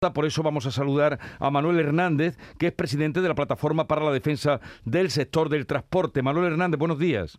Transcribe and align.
Por 0.00 0.24
eso 0.24 0.42
vamos 0.42 0.64
a 0.64 0.70
saludar 0.70 1.18
a 1.38 1.50
Manuel 1.50 1.78
Hernández, 1.78 2.38
que 2.58 2.68
es 2.68 2.72
presidente 2.72 3.20
de 3.20 3.28
la 3.28 3.34
Plataforma 3.34 3.86
para 3.86 4.02
la 4.02 4.12
Defensa 4.12 4.58
del 4.82 5.10
Sector 5.10 5.50
del 5.50 5.66
Transporte. 5.66 6.22
Manuel 6.22 6.52
Hernández, 6.52 6.78
buenos 6.78 6.98
días. 6.98 7.38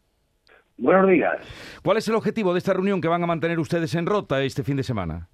Buenos 0.78 1.10
días. 1.10 1.42
¿Cuál 1.84 1.98
es 1.98 2.08
el 2.08 2.14
objetivo 2.14 2.54
de 2.54 2.60
esta 2.60 2.74
reunión 2.74 3.02
que 3.02 3.08
van 3.08 3.24
a 3.24 3.26
mantener 3.26 3.58
ustedes 3.58 3.96
en 3.96 4.06
Rota 4.06 4.44
este 4.44 4.62
fin 4.62 4.78
de 4.78 4.84
semana? 4.84 5.28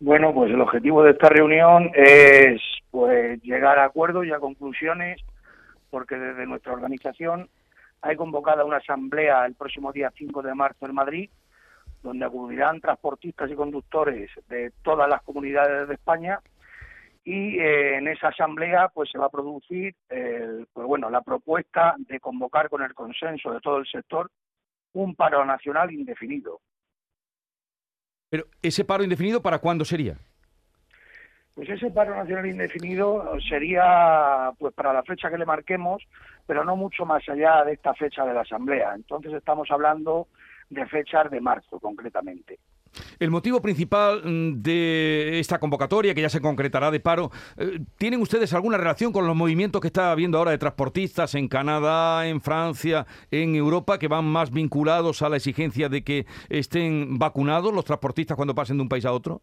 Bueno, 0.00 0.34
pues 0.34 0.50
el 0.50 0.60
objetivo 0.60 1.04
de 1.04 1.12
esta 1.12 1.28
reunión 1.28 1.92
es 1.94 2.60
pues 2.90 3.40
llegar 3.44 3.78
a 3.78 3.84
acuerdos 3.84 4.26
y 4.26 4.32
a 4.32 4.40
conclusiones, 4.40 5.22
porque 5.90 6.16
desde 6.16 6.44
nuestra 6.44 6.72
organización 6.72 7.48
hay 8.02 8.16
convocada 8.16 8.64
una 8.64 8.78
asamblea 8.78 9.46
el 9.46 9.54
próximo 9.54 9.92
día 9.92 10.10
5 10.16 10.42
de 10.42 10.54
marzo 10.56 10.86
en 10.86 10.94
Madrid 10.96 11.30
donde 12.02 12.24
acudirán 12.24 12.80
transportistas 12.80 13.50
y 13.50 13.54
conductores 13.54 14.30
de 14.48 14.72
todas 14.82 15.08
las 15.08 15.22
comunidades 15.22 15.88
de 15.88 15.94
España 15.94 16.40
y 17.24 17.58
eh, 17.58 17.98
en 17.98 18.08
esa 18.08 18.28
asamblea 18.28 18.88
pues 18.88 19.10
se 19.10 19.18
va 19.18 19.26
a 19.26 19.30
producir 19.30 19.94
pues 20.08 20.86
bueno 20.86 21.10
la 21.10 21.20
propuesta 21.20 21.94
de 21.98 22.18
convocar 22.18 22.68
con 22.68 22.82
el 22.82 22.94
consenso 22.94 23.52
de 23.52 23.60
todo 23.60 23.78
el 23.78 23.86
sector 23.86 24.30
un 24.92 25.14
paro 25.14 25.44
nacional 25.44 25.92
indefinido. 25.92 26.60
Pero 28.28 28.44
ese 28.62 28.84
paro 28.84 29.02
indefinido 29.02 29.42
para 29.42 29.58
cuándo 29.58 29.84
sería? 29.84 30.16
Pues 31.54 31.68
ese 31.68 31.90
paro 31.90 32.14
nacional 32.14 32.46
indefinido 32.46 33.36
sería 33.48 34.52
pues 34.58 34.72
para 34.72 34.92
la 34.92 35.02
fecha 35.02 35.30
que 35.30 35.38
le 35.38 35.44
marquemos, 35.44 36.02
pero 36.46 36.64
no 36.64 36.76
mucho 36.76 37.04
más 37.04 37.28
allá 37.28 37.64
de 37.64 37.72
esta 37.72 37.92
fecha 37.94 38.24
de 38.24 38.32
la 38.32 38.42
asamblea. 38.42 38.94
Entonces 38.94 39.32
estamos 39.32 39.68
hablando 39.70 40.28
de 40.70 40.86
fechas 40.86 41.30
de 41.30 41.40
marzo 41.40 41.78
concretamente. 41.78 42.58
El 43.18 43.30
motivo 43.30 43.60
principal 43.60 44.22
mm, 44.24 44.62
de 44.62 45.38
esta 45.38 45.58
convocatoria, 45.58 46.14
que 46.14 46.22
ya 46.22 46.28
se 46.28 46.40
concretará 46.40 46.90
de 46.90 47.00
paro, 47.00 47.30
eh, 47.56 47.80
¿tienen 47.96 48.20
ustedes 48.20 48.52
alguna 48.54 48.78
relación 48.78 49.12
con 49.12 49.26
los 49.26 49.36
movimientos 49.36 49.80
que 49.80 49.88
está 49.88 50.10
habiendo 50.10 50.38
ahora 50.38 50.50
de 50.52 50.58
transportistas 50.58 51.34
en 51.34 51.48
Canadá, 51.48 52.26
en 52.26 52.40
Francia, 52.40 53.06
en 53.30 53.54
Europa, 53.54 53.98
que 53.98 54.08
van 54.08 54.24
más 54.24 54.50
vinculados 54.50 55.22
a 55.22 55.28
la 55.28 55.36
exigencia 55.36 55.88
de 55.88 56.02
que 56.02 56.26
estén 56.48 57.18
vacunados 57.18 57.72
los 57.72 57.84
transportistas 57.84 58.36
cuando 58.36 58.54
pasen 58.54 58.76
de 58.76 58.82
un 58.82 58.88
país 58.88 59.04
a 59.04 59.12
otro? 59.12 59.42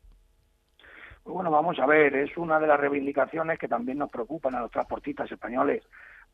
Bueno, 1.24 1.52
vamos 1.52 1.78
a 1.80 1.86
ver, 1.86 2.16
es 2.16 2.36
una 2.38 2.60
de 2.60 2.68
las 2.68 2.80
reivindicaciones 2.80 3.60
que 3.60 3.68
también 3.68 3.98
nos 3.98 4.10
preocupan 4.10 4.56
a 4.56 4.62
los 4.62 4.72
transportistas 4.72 5.30
españoles, 5.30 5.84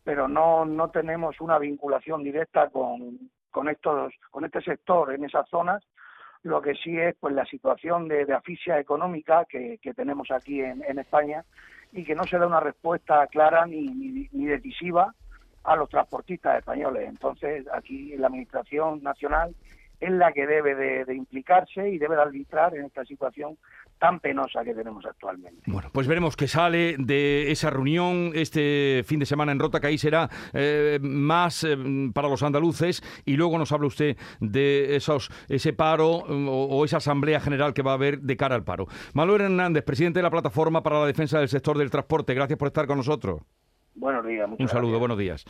pero 0.03 0.27
no, 0.27 0.65
no 0.65 0.91
tenemos 0.91 1.41
una 1.41 1.57
vinculación 1.57 2.23
directa 2.23 2.69
con, 2.69 3.17
con 3.53 3.69
estos 3.69 4.11
con 4.31 4.43
este 4.43 4.61
sector 4.61 5.13
en 5.13 5.23
esas 5.23 5.47
zonas 5.47 5.81
lo 6.41 6.61
que 6.61 6.73
sí 6.75 6.97
es 6.99 7.15
pues 7.19 7.33
la 7.33 7.45
situación 7.45 8.09
de, 8.09 8.25
de 8.25 8.33
asfixia 8.33 8.77
económica 8.77 9.45
que, 9.45 9.79
tenemos 9.95 10.29
aquí 10.31 10.59
en, 10.59 10.83
en, 10.83 10.99
España 10.99 11.45
y 11.93 12.03
que 12.03 12.15
no 12.15 12.25
se 12.25 12.37
da 12.37 12.45
una 12.45 12.59
respuesta 12.59 13.25
clara 13.27 13.65
ni, 13.65 13.85
ni, 13.87 14.27
ni 14.31 14.45
decisiva 14.45 15.13
a 15.63 15.75
los 15.77 15.87
transportistas 15.87 16.59
españoles. 16.59 17.07
Entonces, 17.07 17.65
aquí 17.71 18.17
la 18.17 18.27
Administración 18.27 19.01
Nacional 19.01 19.55
es 20.03 20.11
la 20.11 20.31
que 20.31 20.45
debe 20.45 20.75
de, 20.75 21.05
de, 21.05 21.15
implicarse 21.15 21.89
y 21.89 21.97
debe 21.97 22.15
de 22.15 22.21
arbitrar 22.21 22.75
en 22.75 22.85
esta 22.85 23.05
situación 23.05 23.57
tan 23.99 24.19
penosa 24.19 24.63
que 24.65 24.73
tenemos 24.73 25.05
actualmente. 25.05 25.61
Bueno, 25.65 25.89
pues 25.93 26.07
veremos 26.07 26.35
qué 26.35 26.47
sale 26.47 26.95
de 26.99 27.51
esa 27.51 27.69
reunión 27.69 28.31
este 28.33 29.03
fin 29.05 29.19
de 29.19 29.25
semana 29.25 29.53
en 29.53 29.59
Rota, 29.59 29.79
que 29.79 29.87
ahí 29.87 29.97
será 29.97 30.29
eh, 30.53 30.99
más 31.01 31.63
eh, 31.63 31.77
para 32.13 32.27
los 32.27 32.43
andaluces 32.43 33.01
y 33.25 33.37
luego 33.37 33.57
nos 33.57 33.71
habla 33.71 33.87
usted 33.87 34.17
de 34.41 34.97
esos 34.97 35.29
ese 35.47 35.71
paro 35.71 36.09
o, 36.09 36.65
o, 36.65 36.85
esa 36.85 36.97
asamblea 36.97 37.39
general 37.39 37.73
que 37.73 37.81
va 37.81 37.91
a 37.91 37.95
haber 37.95 38.19
de 38.19 38.35
cara 38.35 38.55
al 38.55 38.63
paro. 38.63 38.87
Manuel 39.13 39.41
Hernández, 39.41 39.85
presidente 39.85 40.19
de 40.19 40.23
la 40.23 40.31
Plataforma 40.31 40.83
para 40.83 40.99
la 40.99 41.05
Defensa 41.05 41.39
del 41.39 41.47
Sector 41.47 41.77
del 41.77 41.89
Transporte, 41.89 42.33
gracias 42.33 42.59
por 42.59 42.67
estar 42.67 42.85
con 42.87 42.97
nosotros. 42.97 43.41
Buenos 43.95 44.25
días. 44.25 44.49
Un 44.49 44.67
saludo, 44.67 44.89
gracias. 44.89 44.99
buenos 44.99 45.17
días. 45.17 45.45